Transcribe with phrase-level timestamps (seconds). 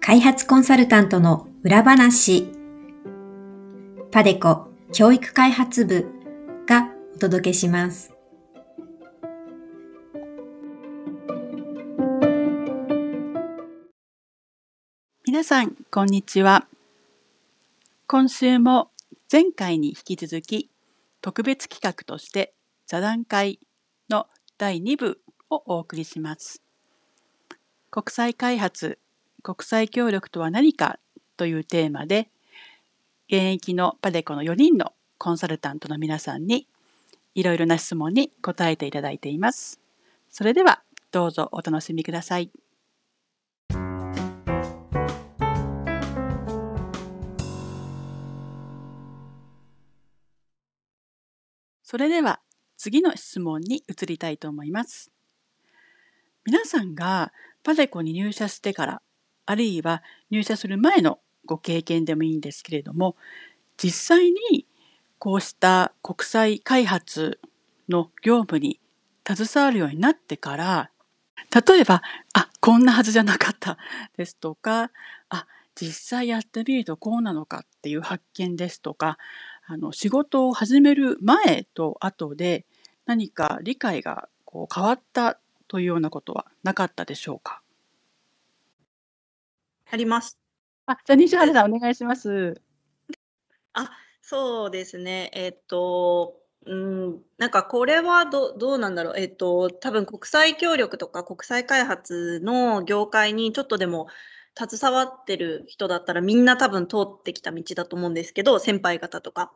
[0.00, 2.50] 開発コンサルタントの裏話
[4.10, 6.06] パデコ教育開発部
[6.66, 8.14] がお届けします。
[15.26, 16.66] 皆さん、こんにちは。
[18.06, 18.90] 今週も
[19.30, 20.70] 前回に引き続き
[21.20, 22.54] 特別企画として
[22.92, 23.58] 座談会
[24.10, 24.26] の
[24.58, 26.60] 第2部をお送りします。
[27.90, 28.98] 国際開発、
[29.42, 30.98] 国際協力とは何か
[31.38, 32.28] というテーマで
[33.28, 36.68] 現役のパデコの4人のコンサルタントの皆さんに
[37.34, 39.80] いろいろな質問に答えていただいています。
[40.28, 42.50] それではどうぞお楽しみください。
[51.82, 52.42] それでは
[52.82, 55.12] 次の質問に移りたいと思います。
[56.44, 59.02] 皆さんがパデコに入社してから
[59.46, 60.02] あるいは
[60.32, 63.14] 入社する前のご経験でもいいんですけれども
[63.76, 64.66] 実際に
[65.20, 67.38] こうした国際開発
[67.88, 68.80] の業務に
[69.24, 70.90] 携わるようになってから
[71.54, 72.02] 例えば
[72.32, 73.78] あこんなはずじゃなかった
[74.16, 74.90] ですとか
[75.28, 75.46] あ
[75.76, 79.18] 実際やってみるとこうなのかっていう発見ですとか
[79.66, 82.66] あの仕事を始める前と後で
[83.06, 87.62] 何か理解がこう変わったというようなことはなかったでしょうか？
[89.90, 90.38] あります。
[90.86, 92.60] あ、じゃあ西原さんお願いします。
[93.72, 95.30] あ、そうですね。
[95.34, 96.36] えっと、
[96.66, 99.14] うん、なんかこれはどどうなんだろう。
[99.16, 104.06] えっと、多分国際協力とか国際開発の業界にちょっとでも
[104.56, 109.52] 携わってる人だったらみんな多分通ってきた道だと思うんですけど、先輩方とか。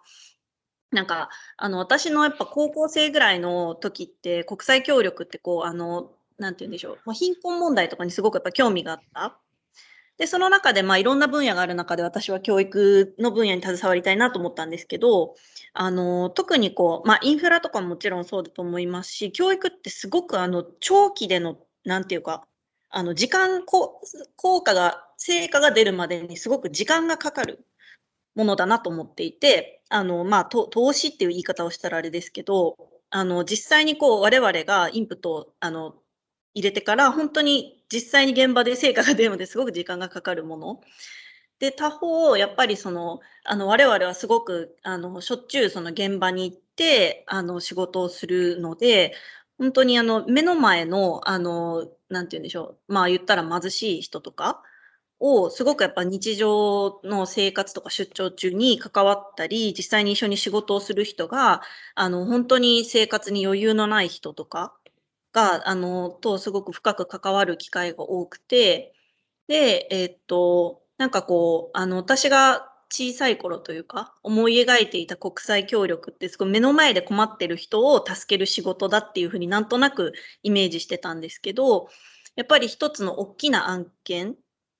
[0.91, 6.99] なんか、あの、私のやっぱ高校生ぐらいの時って国際協力ってこう、あの、なんて言うんでしょう。
[7.05, 9.39] まあ、貧困問題とかにすごくやっぱ興味があった。
[10.19, 15.35] で、その中で、まあ、いろんな分野がある中で、私は教育の分野に携わりたいなと思ったんですけど、
[15.75, 22.47] あの、特にこう、まあ、インフラとかももちろんそうだと思いますし、教育ってすごく、あの、長期での、なんていうか、
[22.89, 27.65] あの、時間効果が、成果が出るまでにすごく時間がかかる
[28.37, 32.77] ものだなと思っていて、あの、まあ、投資っていう言い方をしたらあれですけど、
[33.11, 35.97] あの、実際にこう、我々がインプットを、あの、
[36.55, 40.81] 入れてから、本当に実際に現場で成果が出るまですごく時間がかかるもの。
[41.59, 49.15] で、他方、やっぱりその、あの、我々はすごく、あの、しょっちゅうその現場に行って、あの、仕事をするので、
[49.59, 52.93] 本当にあの、目の前の、あの、なんて言うんでしょう。
[52.93, 54.63] まあ言ったら貧しい人とか
[55.21, 61.63] を、すごくやっぱ日常の生活とか出張中に関わったり、実際に一緒に仕事をする人が、
[61.95, 64.77] あの、本当に生活に余裕のない人とか
[65.33, 68.95] が、あの、とすごく深く関わる機会が多くて、
[69.49, 80.13] で、えっと、なんかこう、あの、私が小さい頃というか、思い描いていた国際協力って、すごい目の前で困ってる人を助ける仕事だっていうふうになんとなく
[80.43, 81.89] イメージしてたんですけど、
[82.37, 84.37] やっぱり一つの大きな案件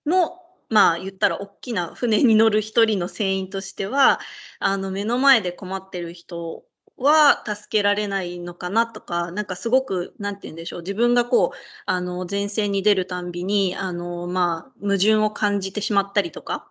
[0.07, 4.21] の、まあ言ったら大きな船に乗る一人の船員としては、
[4.59, 6.65] あの目の前で困ってる人
[6.97, 16.67] は助けられないのかなとか、なんかすごく、なんて言うんでしょう、自分がこう、あの、前線に出るたんびに、あの、まあ、矛盾を感じてしまったりとか、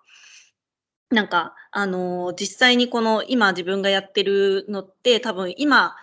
[1.12, 5.96] なんか、あの、実際にこの今自分がやってるのって多分今、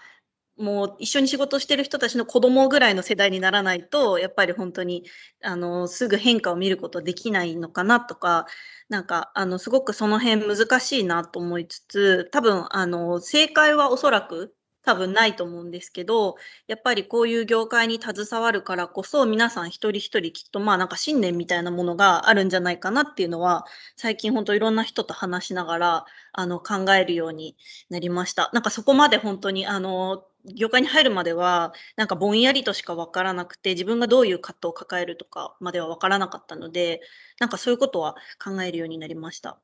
[0.59, 5.05] もう一緒に仕事してる人たちの子供ぐらいの世代にならないと、やっぱり本当に、
[5.43, 8.47] あの、すぐ変化を見ることできないのかなとか、
[8.89, 14.55] なんか、あの、すごくその辺難しいなと思いつつ、多分、あの、正解はおそらく
[14.85, 23.65] 多分ないと思うんですけど、やっぱりこういう業界に携わるからこそ、皆さん一人一人きっとまあなんか信念みたいなものがあるんじゃないかなっていうのは、
[23.97, 27.57] 最近本当いろんな人と話しながら、あの、考えるように
[27.91, 28.51] なりました。
[28.53, 37.01] なんかそこまで本当に、あの、業界に入るまでは、なんかぼんやりとしか分からなくて、自分がどういう葛藤を抱えるとかまでは分からなかったので、
[37.39, 39.61] なんかそういうことは考えるようになりました。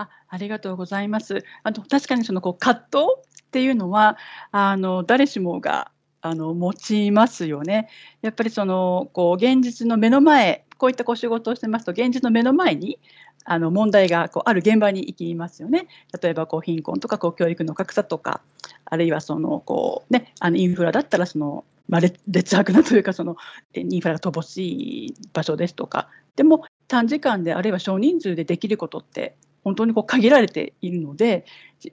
[0.00, 1.44] あありがとうございます。
[1.62, 3.04] あの確かにそのこう葛藤
[3.50, 4.16] っていうのは
[4.52, 7.88] あの誰しもがあの持ちますよね。
[8.22, 13.00] やっぱりそのこう現実の目の前こういったこう仕事をしてますと現実の目の前に
[13.44, 15.88] あの問題がこうある現場に行きますよね。
[16.22, 18.40] 例えばこう貧困とかこう教育の格差とか
[18.84, 23.36] あるいはそのこう、ね、あのインフラだったらその、まあ、劣悪なというかその
[23.74, 31.44] インフラが乏しい場所ですとかでも短時間であるいは少人数でできることって本当にこう限られているので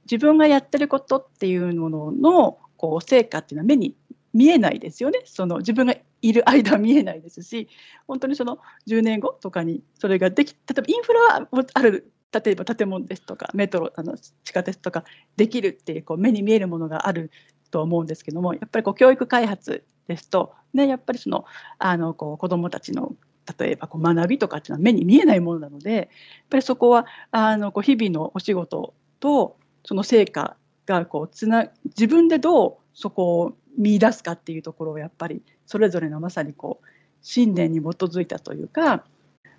[0.09, 3.95] 自分がやってることっていうもののこう成果っていうのは目に
[4.33, 5.21] 見えないですよね。
[5.25, 7.69] その自分がいる間は見えないですし
[8.07, 15.03] 本当にその10年後とかにそれができ例えばインフラはある例えば建物ですとかメトロあの地下鉄とか
[15.37, 17.31] できるっていうこう目に見えるものがある
[17.71, 21.45] と思うんですけどもやっぱりこう教育開発ですと、ね、やっぱりその
[21.79, 23.13] あのこう子どもたちの
[23.59, 26.07] 例えばこう学びとかっていうのは目に見えないものなのでやっ
[26.49, 30.55] ぱりそこはあのこう日々のお仕事とその成果
[30.85, 36.85] がこうつな自分でどうそこを見出すかっていうところをやっぱりそれぞれのまさにこう
[37.21, 39.03] 信念に基づいたというか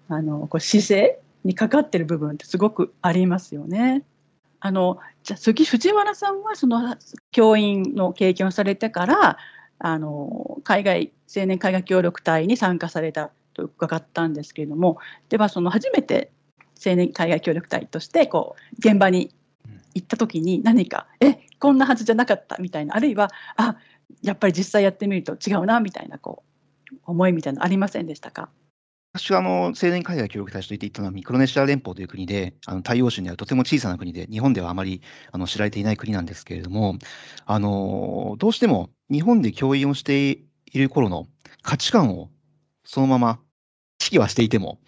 [0.08, 4.02] あのこう姿勢にかかってる部分ってすごくありますよね。
[4.60, 6.96] あのじゃあ次藤原さんはその
[7.30, 9.38] 教員の経験をされてから
[9.78, 16.30] あの海外青年海外協力隊に参加されたと伺ったんですけれどもではその初めて
[16.84, 19.34] 青年海外協力隊としてこう現場に
[19.94, 23.76] 行った時に何かえこんなはずじゃなかったみたいなあるいはあ
[24.22, 26.44] やっぱり実際やってみると違うなみたいなこ
[26.92, 28.48] う思いみたいなのありませんでしたか？
[29.14, 35.02] 私はあの青年海外協力隊と言っていたのはミクロネシア連邦という国で、あの太陽州にあるとても小さな国で、日本ではあまり
[35.32, 36.96] あの知られていない国なんですけれども、
[37.46, 41.26] あのどうしても日本で教員をしている頃の
[41.62, 42.30] 価値観を
[42.84, 43.40] そのまま
[44.08, 44.78] 識はしていても、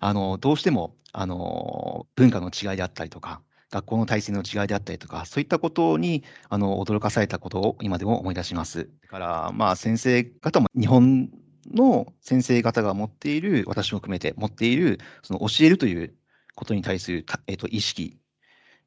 [0.00, 3.40] あのどうしてもあの文化の違いであったりとか、
[3.70, 8.88] 学校の体制の違いであったりとか、そういったことにあの驚かされたことを今でも思い出します。
[9.02, 11.30] だから、まあ、先生方も日本
[11.72, 16.14] の先生方が持っている、私も含めて持っている、その教えるという
[16.54, 18.18] ことに対する、えっと、意識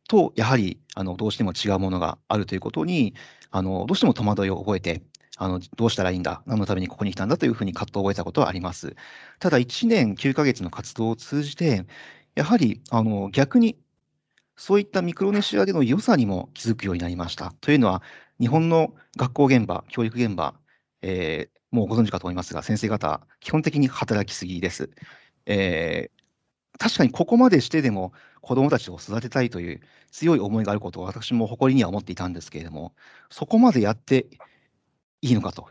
[0.07, 3.13] と、やはりあのどうしても違うものがあるということに、
[3.51, 5.01] あのどうしても戸惑いを覚えて、
[5.37, 8.95] あのどうしたらいいんだ、何のためにここに来たんだというふうに葛藤を覚えたことはあります。
[9.39, 11.85] ただ、1年9ヶ月の活動を通じて、
[12.35, 13.77] やはりあの逆に
[14.55, 17.53] そういったミクロネシアでの良さにも気づくようになりました。
[17.61, 18.01] というのは、
[18.39, 20.55] 日本の学校現場、教育現場、
[21.01, 24.89] えー、もうご存知かと思いますが、先生方、基本的に働きすぎです。
[25.45, 29.81] えー、確かにここまでしてでも子どもたちを育てたいという
[30.11, 32.93] 強い思いがあることを私も誇りには思っていたんですけれども、
[33.29, 34.27] そこまでやって
[35.21, 35.69] いいのかと、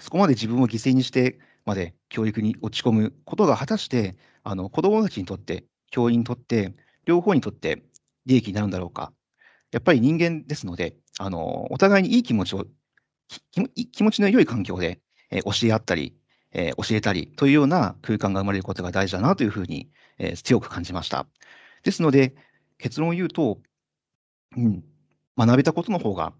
[0.00, 6.74] そこまで自分を犠牲にしてまで教育に落ち込むことが果たしてあの子どもたちにとって、教員にとって、
[7.04, 7.82] 両方にとって
[8.26, 9.12] 利益になるんだろうか。
[9.72, 12.66] やっぱり人間ですので、あのお互いにいい気持ちを、
[13.92, 15.00] 気持ちの良い環境で、
[15.30, 16.16] えー、教え合ったり、
[16.52, 21.26] えー、教えたりというような空間が生まれることが大事だなというふうに、えー、強く感じました。
[21.82, 22.34] ですので、
[22.78, 23.58] 結論を言うと、
[24.56, 24.84] うん、
[25.36, 26.32] 学べたことの方が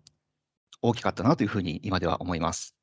[0.87, 2.75] 大きかったなというふうに今では思います。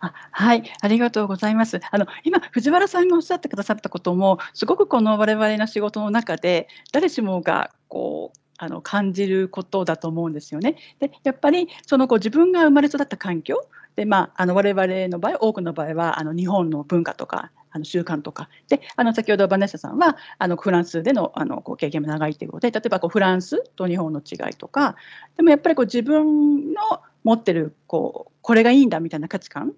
[0.00, 1.80] あはい、ありがとうございます。
[1.90, 10.76] あの今、藤原さんがおっしゃってくださったことも、すごくこの我々の仕事の中で、誰しもがこうあの感じることだと思うんですよね。
[10.98, 18.48] でやっぱりそのこう自分が生まれ育った環境で、まあ、あの我々の場合多くの場合はあの日本の文化とかあの習慣とか。
[18.68, 24.96] であの先ほどバネッサさんはあのフランスでのあのこう経験も長いということで例えばこうフランスと日本の違いとか
[25.36, 26.80] でもやっぱりこう自分の
[27.22, 29.74] 持ってるこうこれがいいんだみたいな価値観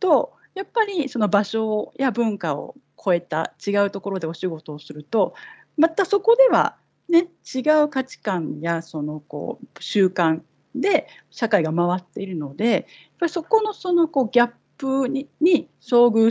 [0.00, 5.34] とやっぱりその場所や文化を超えた違うところでお仕事をすると
[5.76, 6.76] またそこでは、
[7.08, 10.40] ね、違う価値観やそのこう習慣
[10.74, 12.82] で社会が回っているのでやっ
[13.20, 16.30] ぱりそこのそのこうギャップにに遭遇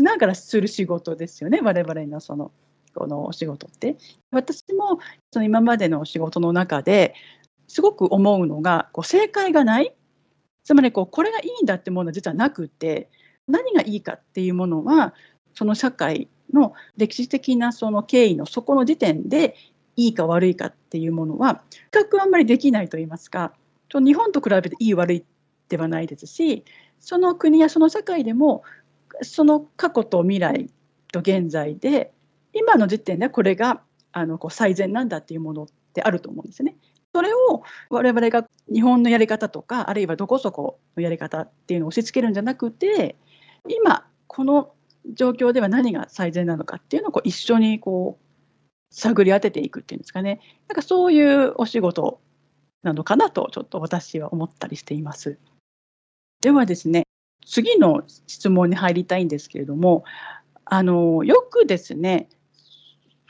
[0.00, 1.60] しながらする仕事ですよね。
[1.62, 2.52] 我々のその
[2.94, 3.96] このお仕事って。
[4.30, 4.98] 私も
[5.30, 7.14] その今までの仕事の中で
[7.68, 9.94] すごく思うのがこう正解がない。
[10.64, 13.10] つまりこうこれがいいんだってものは実はなくて
[13.46, 15.14] 何がいいかっていうものは
[15.54, 19.56] その社会の歴史的なその経緯のそこの時点で
[19.96, 23.52] いいか悪いかっていうものは比較はあんまりできないと言いますか。
[23.92, 25.24] 日本と比べていい悪い
[25.68, 26.64] ではないですし
[27.00, 28.62] その国やその社会でも
[29.22, 30.70] その過去と未来
[31.12, 32.12] と現在で
[32.52, 36.76] 今の時点でこれがあのこう最善なんだっていうものってあると思うんですね。
[37.14, 43.16] それを我々が日本のやり方とかあるいはどこそこのやり方っていうのを押し付けるんじゃなくて
[43.68, 44.72] 今この
[45.12, 52.20] 状況では何が最善なのかっていうのをこう一緒にこう探り当てていくっていうんですかねなんかそういうお仕事
[52.82, 55.38] なのかなとちょっと私は思ったりしています。
[56.40, 57.04] ではですね
[57.46, 60.04] 次の質問に入りたいんですけれども
[60.64, 62.28] あのよくですね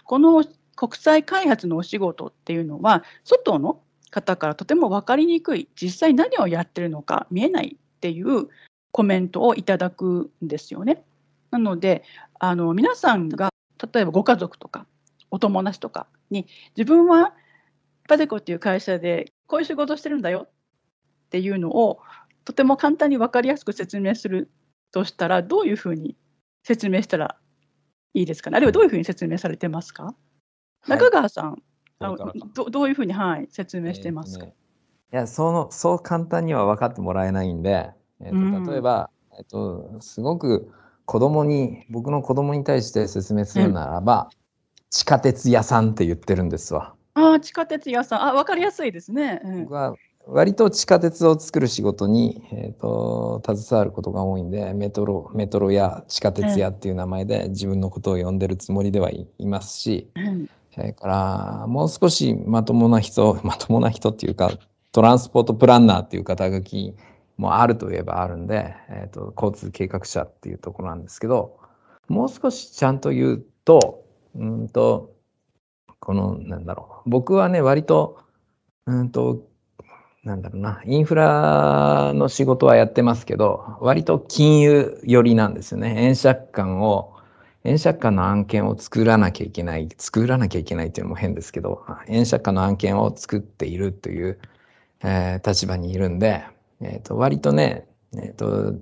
[0.04, 0.44] この
[0.76, 8.48] 国際開発のお仕事っていうのは外の方からとても分かりにくい実際何をやってるのか見えないっていう
[8.92, 11.02] コメントをいただくんですよね。
[11.50, 12.02] なので
[12.38, 13.52] あの皆さんが
[13.92, 14.86] 例えばご家族とか
[15.30, 17.34] お友達とかに自分は
[18.08, 20.50] パデコっていう会社でこういう仕事してるんだよっ
[21.30, 22.00] ていうのを
[22.50, 24.50] とても簡単に分かりやすく説明する
[24.90, 26.16] としたらどういうふうに
[26.64, 27.36] 説明したら
[28.12, 28.56] いいですかね？
[28.56, 30.16] あるいはどういうふうに説明されてますか、
[30.88, 31.62] 中川さん、
[32.00, 32.12] あ
[32.52, 34.54] どどういうふうに、はい、説明してますか、えーね、
[35.12, 37.90] いやそのそう簡単には分かってもらえないんで、
[38.20, 40.72] えーと、例えば、うん、えーと、すごく
[41.04, 44.38] 子供に僕の子供に対して説明するならば、うん、
[44.90, 46.96] 地下鉄屋さんって言ってるんですわ。
[47.14, 48.22] ああ地下鉄屋さん。
[48.24, 49.40] あ分かりやすいですね。
[49.44, 49.94] うん、僕は
[50.32, 64.52] 割と地下鉄を作る仕事に、えーと、携わることが多いんでメトロメトロや地下鉄屋っていう名前で自分のことを呼んでるつもりではいますし、うん、それからもう少しまともな人 まともな人っていうか
[64.92, 66.94] トランスポートプランナーっていう肩書き
[67.36, 71.58] もあるといえばあるんで、えーと、交通計画者っていうところなんですけど
[72.08, 74.04] もう少しちゃんと言うと
[74.36, 75.12] うんと
[75.98, 78.18] このなんだろう僕はね割と
[78.86, 79.49] うんと
[80.24, 85.94] なんだろうな、インフラの仕事はやってますけど、割と金融寄りなんですよね。
[85.96, 87.14] 円借款を、
[87.64, 94.38] 円借款の案件を作らなきゃいけない、作らなきゃいけないっていうのも変ですけど、円借款の案件を作っているという、
[95.02, 96.44] えー、立場にいるんで、
[96.82, 98.74] えー、と割とね、えーと、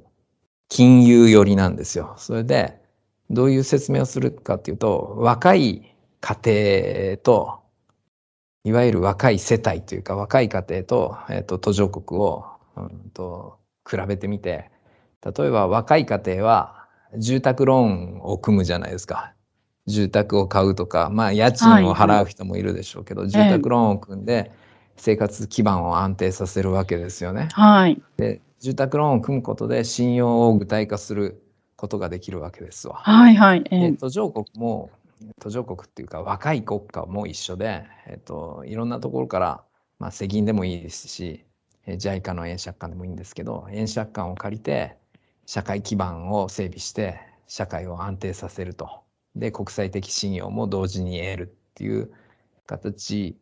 [0.68, 2.14] 金融寄りなんですよ。
[2.16, 2.80] それで、
[3.30, 6.36] どういう説明をするかっていうと、若い家
[7.12, 7.60] 庭と
[8.64, 12.44] いわゆる若い世帯というか若い家庭と,、えーと、途上国を、
[12.76, 14.70] うんと、比べてみて
[15.24, 16.86] 例えば若い家庭は
[17.16, 19.32] 住宅ローンを組むじゃないですか
[19.86, 24.52] 住宅を買うとかまあ家賃を払う人もいるでしょうけど、はい、住宅ローンを組んで
[24.96, 27.48] 生活基盤を安定させるわけですよね。
[27.52, 31.42] はい、で住宅ローンを組むことで信用を具体化する
[31.76, 32.96] ことができるわけですわ。
[32.96, 33.64] はいはい。
[33.70, 34.90] えー、途上国も
[35.40, 39.64] 途上国っていうか若い国家も一緒で、えっと、いろんなところから、
[39.98, 41.44] まあ、世銀でもいいですし
[41.86, 44.96] JICA の円借款でもいいんですけど円借款を借りて
[45.46, 49.02] 社会基盤を整備して社会を安定させると
[49.34, 52.10] で国際的信用も同時に得るっていう
[52.66, 53.38] 形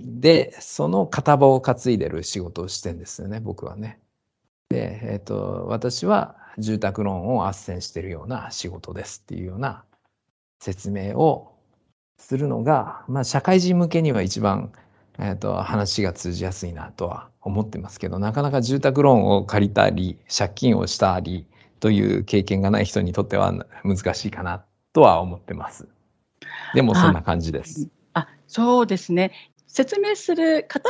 [0.00, 4.00] でその片棒を担いでる仕事をしてんですよね僕はね。
[4.68, 9.84] で、えっと、私は住宅ローンを斡旋してるような仕事ですっていうような
[10.64, 11.52] 説明を
[12.16, 14.72] するのが、まあ、社会人向けには一番、
[15.18, 21.46] えーと、話が通じやすいなとは思ってますけどなかなか住宅ローンを借りたり借金をしたり
[21.80, 23.52] という経験がない人にとっては
[23.84, 25.86] 難しいかなとは思ってます。
[26.74, 27.90] でもそんな感じです。
[28.14, 29.32] あそうですね
[29.66, 30.88] 説明する方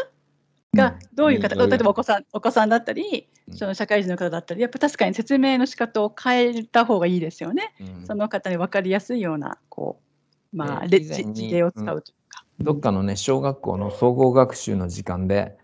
[0.74, 7.74] がどういう方、うん、例えばお子さんお子さんだったり、その社会人の方だったり、やっぱ確かに説明の仕方を変えた方がいいですよね。
[7.80, 10.00] うん、その方に分かりやすいような、こ
[10.52, 12.64] う、まあ、事例を使うというか、うん。
[12.64, 15.56] どっかのね、小学校の総合学習の時間で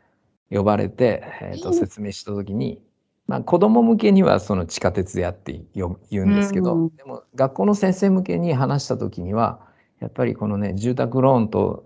[0.51, 2.83] 呼ばれて、えー、と説明した時に、
[3.27, 9.61] まあ、子供向けにはその地下鉄やって言うんですけど、でも学校の先生向けに話した時には、
[10.01, 11.85] やっぱりこのね、住宅ローンと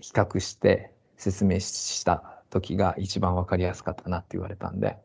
[0.00, 4.98] 比較して説明した時が一番分かりやすかったなって言われたんで、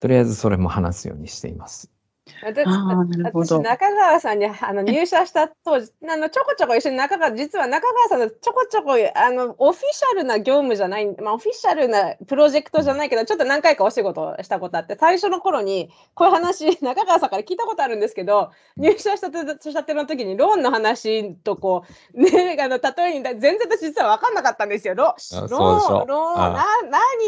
[0.00, 1.92] とりあえずそれも話すようにしています。
[2.42, 19.38] 私私中川さんにあの入社した当時あのちょこちょこ一緒に中川実は中川さんのちょこちょこあのオフィシャルな業務じゃない、まあ、オフィシャルなプロジェクトじゃないけどちょっと何回かお仕事したことあって最初の頃にこういう話中川さんから聞いたことあるんですけど入社したて
[19.70, 24.94] したての時にローンの話とこうねあの例えに全然私実は分かんなかったんですよ。
[24.94, 25.14] ロ
[25.48, 26.66] ローンローンな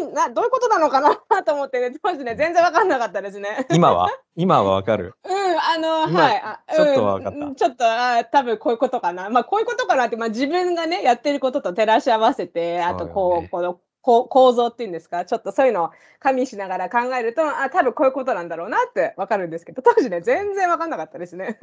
[0.01, 1.17] 何などういうことなのかな？
[1.45, 3.67] と思って、ね、当時ね全然分かんなかったですね。
[3.71, 4.11] 今は？
[4.39, 5.17] 今はわかる。
[5.25, 6.41] うん、あの、はい。
[6.45, 7.39] あちょっとわかった。
[7.45, 9.29] うん、ちょっと、あ多分こういうことかな。
[9.31, 15.91] まあ、こういうことかなって、まあ、自分がね、やってることと照らし合わせて、あと、こう、ね、この、構造っていうんですか、ちょっとそういうのを
[16.21, 21.59] 加味しながら考えると、あ、多分こういうことなんだろうなってわかるんですけど、当時ね、全然わかんなかったですね。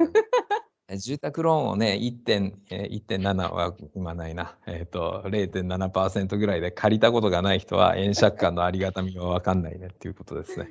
[0.94, 10.68] 住宅ローンをね、1.7は今ないな、えっ、ー、と、0.7%ぐらいで借りたことがない人は、円借款のありがたみはわかんないねっていうことですね。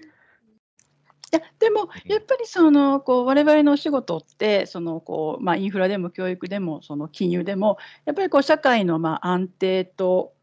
[1.31, 10.33] やでもやっぱりそのこう我々のお仕事ってそのこう、まあ、インフラでも教育でもその金融でもやっぱりこう社会のまあ安定と、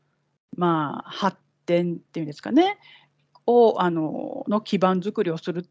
[0.56, 1.36] まあ、発
[1.66, 2.78] 展っていうんですかね
[3.46, 5.64] をあのの基盤づくりをするっ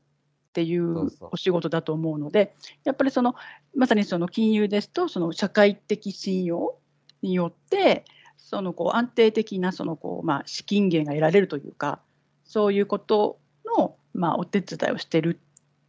[0.53, 1.09] ていう。
[1.21, 2.53] お仕事だと思うので
[2.83, 3.35] やっぱりその
[3.73, 6.75] まさにその金融ですとその社会的信用
[7.21, 8.03] によって
[8.37, 12.01] そのこう安定的なそのこう、まあ、資金源が得られるというか
[12.43, 13.39] そういうこと
[13.77, 15.39] のまあ、お手伝いをしてる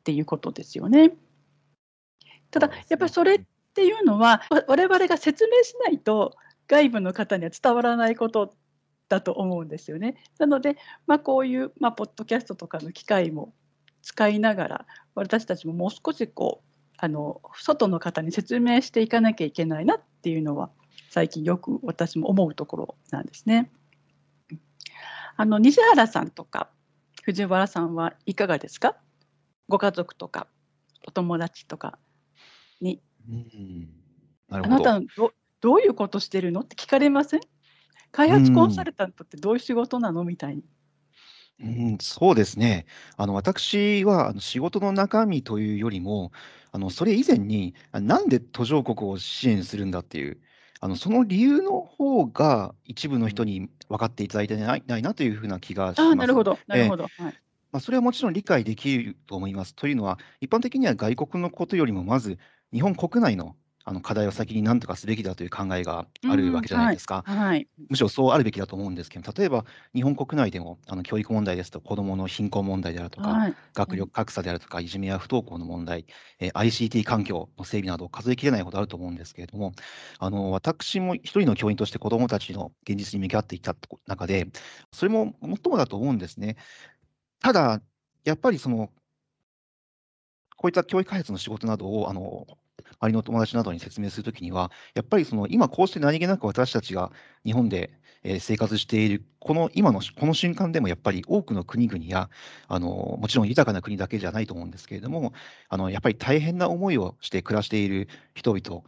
[0.01, 1.13] っていうことですよね。
[2.51, 3.41] ただやっぱりそれっ
[3.73, 6.37] っていうのは我々が説明しないと
[6.69, 8.55] 外部の方には伝わらないこと
[9.09, 10.17] だと思うんですよね。
[10.39, 13.55] なので、まあ、こういう、まあ、ポッドキャストとかの機会も
[14.03, 20.71] 使いながら私たちももう少しこうあの外の方に説明していかなきゃいけないなっていうのは
[21.11, 23.71] 最近よく私も思うところなんですね。
[25.37, 26.69] あの西原さんとか
[27.23, 28.97] 藤原さんはいかがですか？
[29.69, 30.49] ご家族とか
[31.07, 31.99] お友達とか
[32.81, 33.89] に、うん、
[34.49, 34.75] なるほど。
[34.77, 36.61] あなたどどういうことしてるの？
[36.61, 37.41] って聞かれません？
[38.11, 40.25] 開発コンサルタントってどういう仕事なの？
[40.25, 40.65] みたいに。
[41.61, 41.65] う
[41.95, 42.87] ん、そうですね。
[43.17, 46.33] あの、私は、あの、仕事の中身というよりも、
[46.73, 50.41] あの、それ以前に、あ、なんで途上国を支援するんだっていう、
[50.85, 57.11] あの、その理由の方が、一部の人に分かっていただいてないないなというふうな気がしああ、なるほど、なるほど。
[57.17, 57.39] はい。
[57.73, 59.75] まあ、それはもちろん理解できると思います。
[59.75, 62.39] というのは、一般的には外国のことよりも、まず
[62.73, 67.25] 日本国内のあの課題を先に何とかすべきだという考えがあるわけじゃないですか。
[67.27, 76.07] はいはい、むしろそうあるべきだと思うんですけど、例えば日本国内でもあの教育問題ですと、子どもの貧困問題であるとか、はい、学力格差であるとか、いじめや不登校の問題、
[76.39, 79.73] えー、ICT 環境の整備など、数えきれないほどあると思うんですけれども、
[80.19, 83.75] あの私も一人の教員として子どもたちの現実に向き合っていった
[84.07, 84.49] 中で、
[84.93, 86.57] それも最もだと思うんですね。
[87.41, 87.81] ただ、
[88.25, 88.91] やっぱりその、
[90.57, 92.47] こういった教育開発の仕事などをあの
[93.03, 97.11] 周りの友達などに説明するときには、やっぱりその今こうして何気なく私たちが
[97.45, 97.91] 日本で
[98.39, 102.31] 生活している、この今のこの瞬間でもやっぱり多くの国々や、
[102.69, 105.33] あのもちろん豊かな国だけじゃないと思うんですけれども、
[105.69, 108.83] あのやっぱり大変な思いをして暮らしている人々、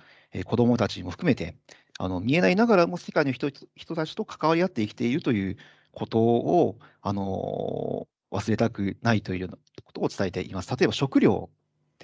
[0.45, 1.57] 子どもたちも含めて、
[1.99, 5.57] あの見えないながらも世界の人人たちと関わり合って生きているという
[5.93, 10.71] ことを、あの忘れたくないというようなことを伝えています。
[10.77, 11.51] 例えば食料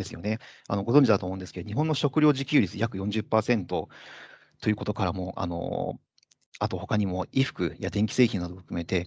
[0.01, 0.39] ですよね。
[0.69, 3.89] あのご存知だと思うんですけど、日本の食料自給率約40%と
[4.67, 6.01] いうことからも、あの
[6.59, 9.07] あと他にも衣服や電気製品などを含めて、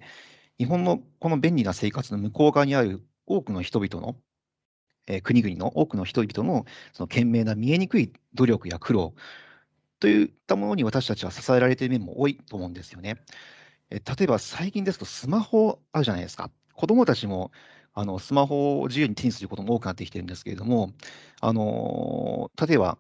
[0.60, 4.16] 日本のこの便利な生活の向こう側にある多くの人々の、
[5.08, 9.13] えー、国々の多くの人々のその懸命な見えにくい努力や苦労
[10.00, 13.17] といったものに私たちは支えられている面も多いと思うんですよね。
[13.89, 16.52] え例えば最近ですとスマホあるじゃないですか。
[16.74, 17.52] 子供たちも
[17.93, 20.93] あのスマホを自由に手にすることも多くなってきてるんですけれども、
[21.41, 22.97] あの例えば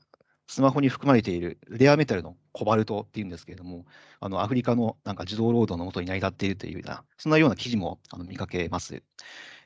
[0.47, 3.85] スマホに含まれているレアメタルのコバルトっていうんですけれども、
[4.19, 9.01] あのアフリカのなんか児童労働のもとに成り立っているというような、そんなような記事もあの見かけます。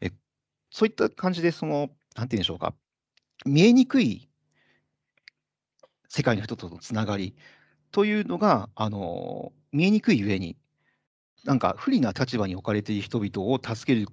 [0.02, 0.12] え
[0.70, 2.74] そういった感じで、その、なんていうんでしょうか、
[3.46, 4.30] 見えにくい
[6.10, 7.36] 世界の人とのつながり
[7.92, 10.58] というのが、あの見えにくいゆえに、
[11.44, 14.08] なんか不利な立場に置かれている人々を助ける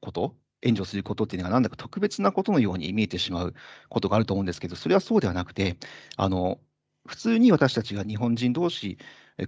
[0.00, 3.54] こと援助することっていうのがなんだか特別なことのように見えてしまう
[3.88, 5.76] ことがあると思うんですけど、それはそうではなくて、
[6.16, 6.60] あの
[7.06, 8.98] 普通に私たちが日本人同士、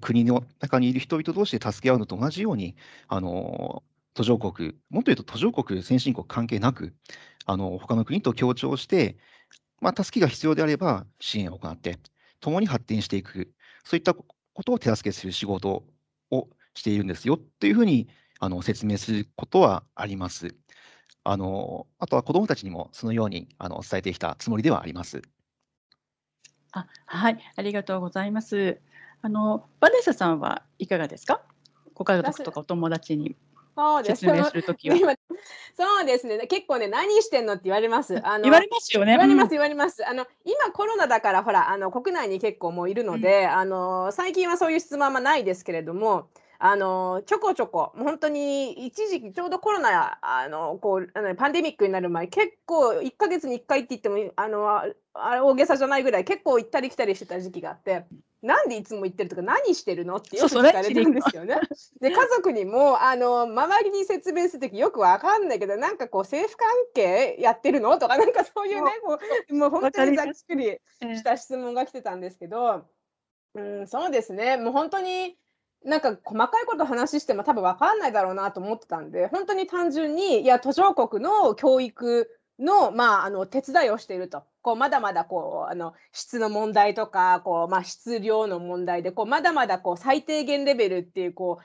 [0.01, 2.77] 国の中にいる人々同士で助け合うのと同じように、
[3.09, 3.83] あの
[4.15, 6.95] 途上国、もっと言うと途上国、先進国関係なく、
[7.45, 9.19] あの他の国と協調して、
[9.81, 11.99] まあ、助けが必要であれば支援を行って、
[12.41, 13.53] 共に発展していく、
[13.85, 14.25] そういったこ
[14.65, 15.85] とを手助けする仕事
[16.31, 18.09] をしているんですよというふうに
[18.41, 20.55] あの説明することはあります。
[21.25, 25.23] あのあとは子どもたちにもそのようにあの伝えてきたつもりではあります。
[26.73, 28.81] あはい、ありがとうございます。
[29.21, 31.43] あのバネサさんはいかがですか？
[31.95, 33.37] ご家族とかお友達に
[33.77, 34.97] そうです説明するときは。
[35.77, 36.39] そうですね。
[36.47, 38.21] 結構ね、何してんのって言われます。
[38.27, 39.13] あの言われますよね。
[39.13, 40.07] 言われます、言われます。
[40.07, 46.29] あの今コロナだからほらあの国内に結構もういるので、うん、あの最近はそういう質問はないですけれども、
[46.65, 58.07] あのちょこちょこ本当に一時期ちょうどコロナあのこうあのパンデミックになる前結構1か月に1回って言ってもあのあれ大げさじゃないぐらい結構行ったり来たりしてた時期があって
[58.43, 61.59] なんでいつも行ってるとか何してるのってよく聞かれるんですよね。
[62.01, 69.19] で家族にもあの周りに説明する時よくわかんないけどなんかこう政府関係やってるのとかなんかそういうねも
[69.51, 70.79] うもう本当にざっくり
[71.17, 72.85] した質問が来てたんですけど、
[73.57, 74.59] うん、そうですね。
[74.59, 75.37] もう本当に
[75.85, 84.45] なんか細かいこと話しても多分分かんないだろうなと思ってたんで本当に単純にいや途上国の教育の,、まあ、あの手伝いをしていると。
[84.63, 91.65] こうまだまだこうあの質の問題とかこう、まあ、質量の問題でこうまだまだこう最低限レベルっていうこう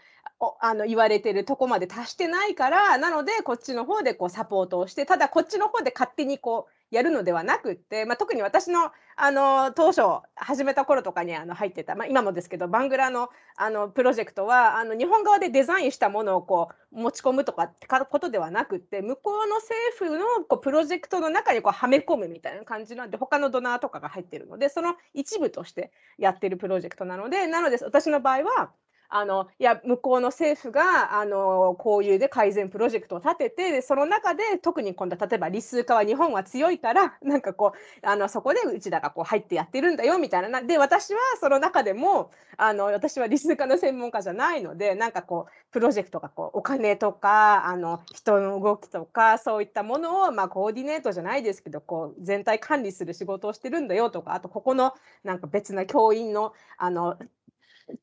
[0.62, 10.02] あの言われてるとこまで達してないからなのでこっちの方でこうサポートをしてただこっちの方で勝手にこうやるのではなくって、まあ、特に私のあの当初
[10.36, 28.72] 始めた頃とかにあの入ってた、まあ、今もですけどバングラのあのプロジェクトはあの日本側でデザインしたものをこう持ち込むとかってことではなくって向こうの政府のこうプロジェクトの中にこうはめ込むみたいな感じじなんで他のドナーとかが入ってるのでその一部としてやってるプロジェクトなのでなので私の場合は
[29.10, 40.62] あのいや向こうの政府があのこういうで改善プロジェクトを立ててその中で特に今度例えば理数化は日本は強いから なんかこうあのそこでうちらがこう入ってやってるんだよみたいな。
[40.62, 54.94] で私はその中でもあの私は理数化の専門家じゃないのでなんかこうプロジェクトがこうお金とかあの人の動きとかそういったものを、まあ、コーディネートじゃないですけどこう全体管理する仕事をしてるんだよとかあとここの
[55.24, 57.18] なんか別な教員のあの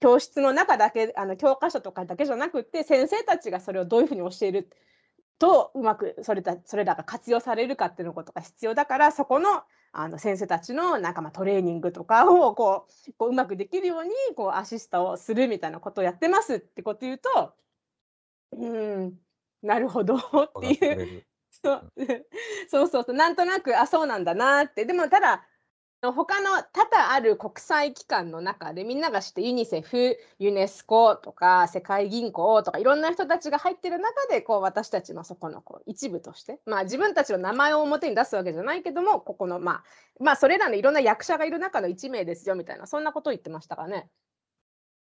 [0.01, 4.71] 教室の中だけあの教科書とかだけじゃなくって先生たちがそれをどういうふうに教える
[5.39, 17.55] とうまくそれだそれらが活用されるかっていうのことが必要だからそこのあの先生たちのなんかまあトレーニングとかをこうこううまくできるようにこうアシストをするみたいなことをやってますってこと言うと
[18.53, 19.13] うん
[19.63, 20.21] なるほどっ
[20.61, 21.25] ていう。
[21.63, 21.93] そう
[22.69, 24.85] そうそうそうなんとなくあそうなんだなって。
[24.85, 25.47] でもただ
[26.13, 39.85] 他の多々ある国際機関の中でみんなが知ってユニセフユネスコとか世界銀行とかいろんな人たちが入ってる中でこう私たちのそこのこう一部としてまあ自分たちの名前を表に出すわけじゃないけどもここのまあ
[40.21, 44.09] まあそれらのいろんな役者がいる中の1名ですよみたいなそんなことを言ってましたかね。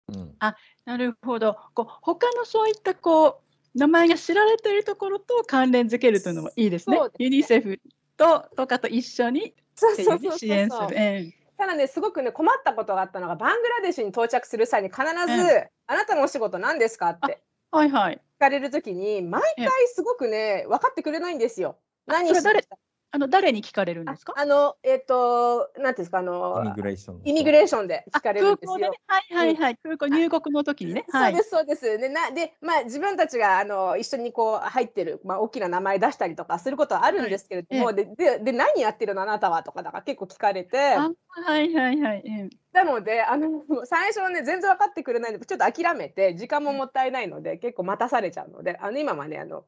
[0.09, 3.41] うん、あなるほどこう他のそういったこ
[3.75, 6.99] う名前が知られているところと関連づけるというのもいいですね。
[6.99, 7.81] すねユニセフ
[8.17, 10.89] ととかと一緒にそうそうそう支援する。
[10.93, 21.79] えただねすごくね困ったことがあったのがバングラデシュに到着する際に必ず「あなたのお仕事何ですか?」ってはいはい、聞かれる時に毎回すごくね分かってくれないんですよ。
[22.07, 22.69] 何して
[23.15, 24.33] あの誰に聞かれるんですか？
[24.37, 28.79] あのえっ、ー、となんですかあのイミグレーションイミグレーションで聞かれるんですよ。
[28.79, 31.05] ね、はいはいはい、空港入国の時にね。
[31.11, 31.99] そうですそうです。
[31.99, 40.77] でなでまあ自分たちがあの一緒にこう入ってるまあ大きな名前出したりとかすることはあるんですけれども、はい、ででで何やってるのあなたはとかだから結構聞かれて。
[40.79, 42.51] はいはいはい。
[42.73, 49.65] なのであの最初はね全然分かってくれないのでちょっと諦めて時間ももったいないので、結構待たされちゃうのであの今はねあの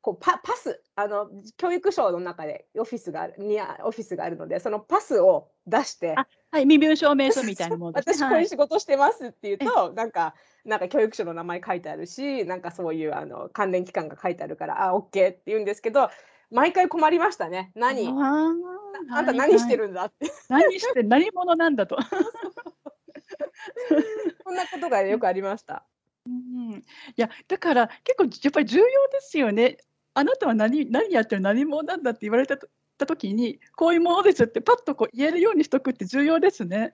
[0.00, 6.14] こうパパスあの教育省の中でオフィスがにオフィスがあるのでそのパスを出して
[6.50, 10.34] はい身分証明書みたいなもの 私こういう仕事してますっていうと、はい、なんか
[10.64, 16.10] なんか教育省の名前書いてあるしなんかそういうあの関連機関が書いてあるからあ OK って言うんですけど
[16.50, 17.72] 毎回困りましたね。
[17.74, 18.54] 何あ
[19.10, 21.98] あんた何してるんだって、何して何者なんだと。
[24.44, 25.84] そんなことがよくありました。
[26.26, 26.84] うん、い
[27.16, 29.78] やだから結構やっぱり重要ですよね
[30.18, 32.58] あなたは何何やってる何者なんだって言われた
[32.98, 36.92] た時にこういうものですってパッとこう言えるようにしとくって重要ですね。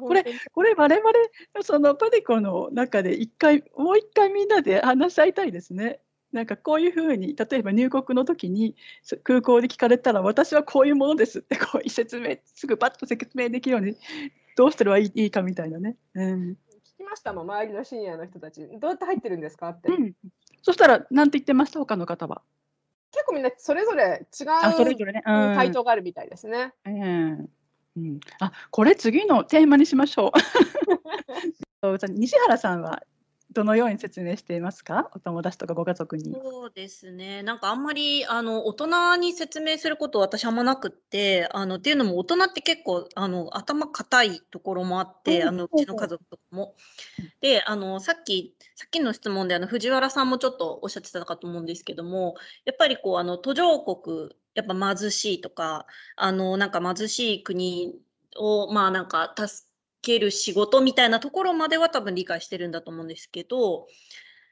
[0.00, 1.10] これこれ我々
[1.62, 6.00] そのパデコの中で一回もう一回みんなで話し合いたいですね。
[6.30, 8.76] なんかこういうふうに例えば入国の時に
[9.24, 13.96] 空港で聞かれたら私はこういうものですってこう説明すぐパッと説明できるように
[14.56, 15.96] どうすればいいかみたいなね。
[16.14, 16.56] うん、聞
[16.98, 19.88] きましたもん周りのシニアの人たちどうやって入ってるんですかって。
[19.88, 20.12] うん
[20.62, 21.78] そしたら、なんて言ってました？
[21.78, 22.42] 他の方は。
[23.12, 26.72] 結構みんなそれぞれ違う回答があるみたいですね。
[26.84, 27.50] うん、
[27.96, 30.32] うん、あこれ次のテーマにしましょ
[31.82, 31.98] う。
[32.12, 33.02] 西原さんは
[33.52, 35.10] どのように説明していますか？
[35.14, 36.32] お友達とかご家族に。
[36.32, 37.42] そうですね。
[37.42, 46.74] なんかあんまりあの大人に説明すること私あんまなくって、あのっていうのも大人って結構あの頭固いところもあって、あのうちの家族とかも。
[47.40, 57.94] で、あのさっきさっきの質問であの藤原さんもちょっとおっしゃってたかと思うんですけども、やっぱりこうあの途上国やっぱ貧しいとか、あのなんか貧しい国
[58.36, 59.69] をまあなんか助
[60.02, 63.86] ける仕事みたいなところまでは多分理解してるんだと思うんですけど、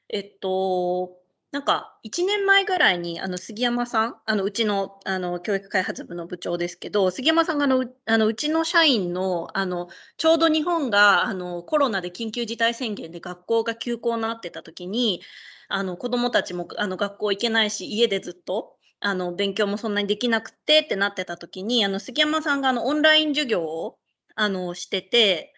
[0.09, 1.19] えっと、
[1.51, 15.23] なんか1年前ぐらいにあの杉山さん、あのうちのあの教育開発部の部長ですけど、杉山さんがあのあのうちの社員のあのちょうど日本があのコロナで緊急事態宣言で学校が休校になってた時に、
[15.69, 23.97] あの子どもたちもあの学校行けないし、家でずっとあの勉強もそんなにできなくてってなってた時に、あの杉山さんがあのオンライン授業を
[24.38, 25.53] あの、してて、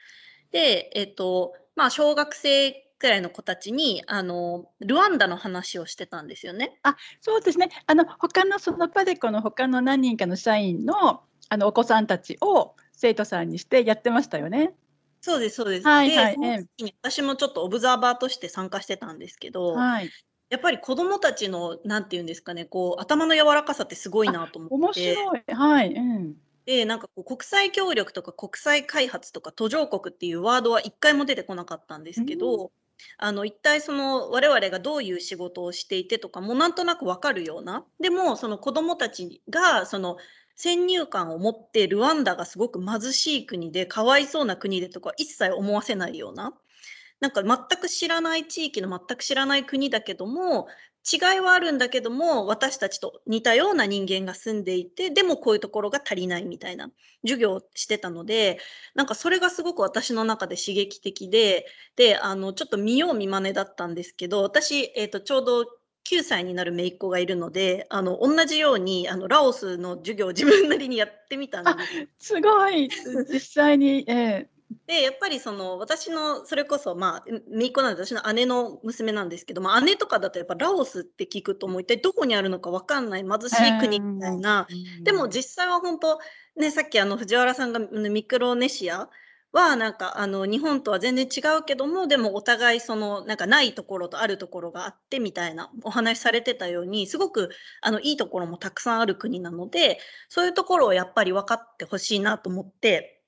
[0.52, 6.78] で、えっと、まあ、小学生くらいの子たちに、あの、ルワンダの話をしてたんですよね。
[6.82, 7.68] あ、そうですね。
[7.86, 14.74] あの、他のそのパデコの他の何人かの社員の、あの、お子さんたちを生徒さんにしてやってましたよね。
[15.20, 15.86] そうです、そうです。
[15.86, 16.66] はいはい、で、
[17.02, 20.10] 私もちょっっとオブザーバーとして参加してたんですけど、はい、
[20.48, 24.74] やっぱり子どもたちの、なんていうんですかね、こう、頭の柔らかさってすごいなと思って。
[24.74, 25.54] 面白い。
[25.54, 25.92] はい。
[25.92, 26.34] うん
[26.70, 32.70] で、なんかこう国際協力とか国際開発とか途上国っていうワードは一回も出てこなかったんですけど、
[33.18, 37.84] あの一体その我々がどういう仕事をしていてとかもなんとなくわかるような。
[37.98, 40.16] でもその子どもたちがその
[40.54, 46.54] 先入観を持ってルワンダがすごく貧しい国でかわいそうな国でとか一切思わせないような。
[47.18, 50.68] なんか全く知らない地域の全く知らない国だけども
[51.10, 56.90] 違いはあるんだけども私たちと似たような人間が住んでいてでもこういうところが足りないみたいな
[57.22, 58.58] 授業をしてたので
[58.94, 65.62] なんかそれがすごく私の中で刺激的でであのちょっと見よう見まねだったんですけど私、えーと、ちょうど
[66.10, 71.70] 9歳になる姪っ子がいるのであの同じようにあのラオスの授業を自分なりにやってみたんで
[72.18, 72.34] す。
[72.34, 72.88] すごい
[73.30, 84.66] 実際に、えーで、やっぱりその私のそれこそまあ姪っ子なんで私の姉の娘なんですけど、まあ、姉とかだとやっぱラオスって聞くともう一体どこにあるのか分かんない貧しい国みたいな、
[85.02, 86.18] でも実際は本当
[86.56, 89.08] ねさっきあの藤原さんがミクロネシア
[89.52, 103.22] はなんかあの日本とは全然違うけどもでもお互いそのなんかないところとあるところがあってみたいなお話しされてたようにすごくあのいいところもたくさんある国なのでそういうところをやっぱり分かってほしいなと思って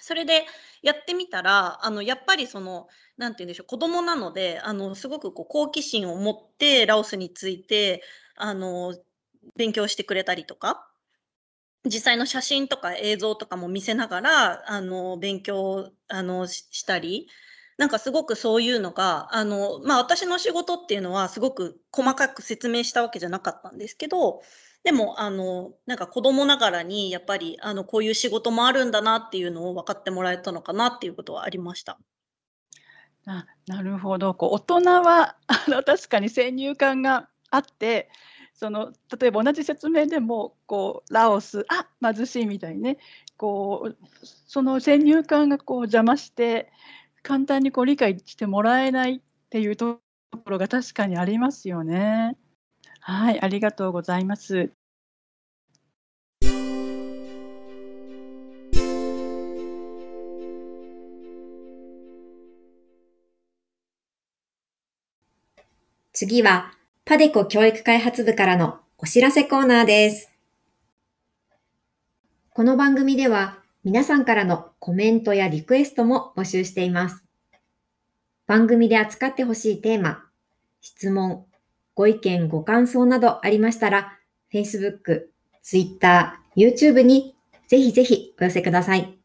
[0.00, 0.46] それで
[0.82, 8.02] やってみたら、あの、やっぱりその、なんて言うんでしょう、子供なので、あの、すごくこう好奇心を持ってラオスについて、
[8.36, 8.96] あの、
[9.56, 10.86] 勉強してくれたりとか、
[11.84, 17.28] 実際の写真とか映像とかも見せながら、あの、勉強、あの、したり、
[17.78, 24.42] なんかすごくそういうのが、あの、まあ私の仕事っていうのはすごく細かく説明したわけじゃなかったんですけど、
[24.82, 31.98] でも、あの、なんか子供ながらに、やっぱり、あの、こういう仕事もあるんだなっていうのを分かってもらえたのかなっていうことはありました。
[33.26, 38.08] あなるほどこう大人はあの確かに先入観があって
[38.54, 42.98] その例えば同じ説明でもこうラオスあ貧しいみたいにね
[43.36, 46.72] こうその先入観がこう邪魔して
[47.22, 50.00] 簡単にこう理解してもらえないっていうと
[50.32, 52.36] ころが確かにありますよね。
[53.00, 54.70] はい、ありがとうございます。
[66.12, 66.72] 次は、
[67.06, 70.30] パデコ教育開発部からのお知らせコーナーです。
[72.50, 77.24] この番組では、皆さんからのコメントやリクエストも募集しています。
[78.46, 80.24] 番組で扱ってほしいテーマ、
[80.82, 81.46] 質問、
[82.00, 84.18] ご意見、ご感想などありましたら、
[84.50, 85.26] Facebook、
[85.60, 87.36] Twitter、YouTube に
[87.68, 89.18] ぜひぜひお寄せください。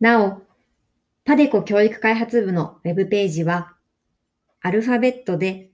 [0.00, 0.40] なお、
[1.26, 3.74] パデコ教育開発部のウェブページは、
[4.62, 5.72] アルファベットで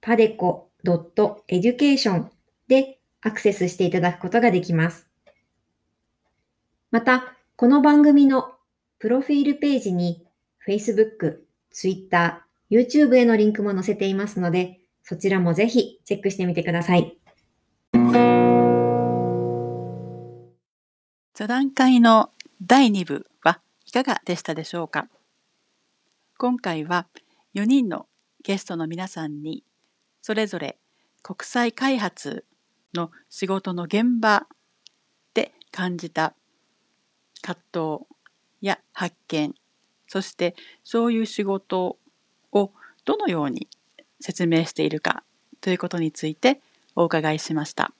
[0.00, 2.24] padeco.education
[2.68, 5.10] でアクセスしていただくことができます。
[6.90, 8.54] また、この番組の
[8.98, 10.26] プロフィールページに
[10.66, 17.18] Facebook、Twitter、YouTube へのリンクも載せていますので、そちらもぜひチェックしてみてください。
[21.34, 22.30] 座談会の
[22.62, 25.08] 第2部はいかがでしたでしょうか？
[26.38, 27.08] 今回は
[27.54, 28.06] 4人の
[28.44, 29.64] ゲストの皆さんに
[30.22, 30.78] それぞれ
[31.22, 32.44] 国際開発
[32.94, 34.46] の仕事の現場
[35.34, 36.34] で感じた
[37.42, 38.06] 葛藤
[38.60, 39.54] や発見
[40.06, 40.54] そして
[40.84, 41.96] そういう仕事
[42.52, 42.72] を
[43.04, 43.68] どのように
[44.20, 45.22] 説明しているか
[45.60, 46.60] ということについて
[46.96, 47.92] お伺いしました。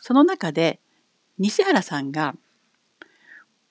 [0.00, 0.78] その中で
[1.38, 2.34] 西原さんが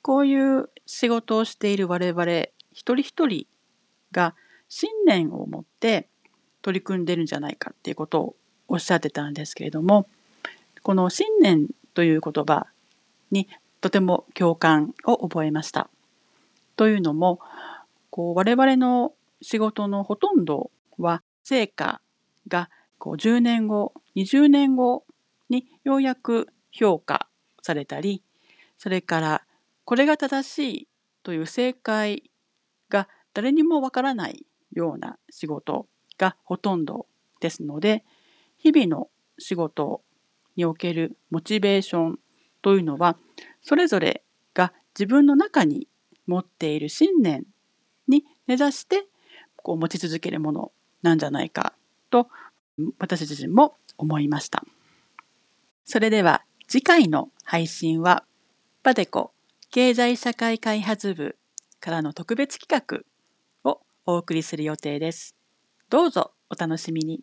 [0.02, 2.24] こういう仕事をしている我々
[2.72, 3.48] 一人一人
[4.12, 4.36] が
[4.68, 6.08] 信念を持って
[6.62, 8.36] 取り組んでるんじゃないかっていうことを
[8.68, 10.08] おっしゃってたんですけれども
[10.84, 12.68] この信念という言葉
[13.32, 13.48] に
[13.82, 15.90] とても共感を覚えました。
[16.76, 17.40] というのも
[18.10, 22.02] こう我々の仕事のほとんどは成果
[22.48, 25.06] がこう10年後20年後
[25.50, 27.28] にようやく評価
[27.62, 28.24] されたり
[28.78, 29.46] それから
[29.84, 30.88] これが正しい
[31.24, 32.32] という正解
[32.90, 37.08] が誰にもわからないような仕事がほとんど
[37.40, 38.04] ですので
[38.58, 40.02] 日々の仕事
[40.56, 42.20] におけるモチベーション
[42.62, 43.18] というのは
[43.62, 45.88] それぞれが自分の中に
[46.28, 47.44] 持っている信念
[48.08, 49.06] に根ざして
[49.66, 51.74] こう持ち続けるものなんじゃないか
[52.12, 52.28] と
[53.00, 54.64] 私自身も思いました。
[55.86, 58.26] それでは次回の配信は
[58.84, 59.34] パデコ
[59.72, 61.36] 経済社会開発部
[61.80, 63.04] からの特別企
[63.66, 65.36] 画をお送りする予定です。
[65.90, 67.22] どうぞお楽しみに。